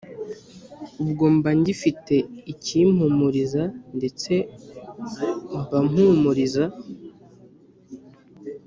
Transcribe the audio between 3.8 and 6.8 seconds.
ndetse mbampumuriza